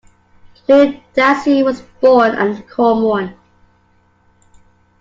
Ludassy 0.67 1.61
was 1.63 1.83
born 2.01 2.31
at 2.33 2.65
Komorn. 2.67 3.35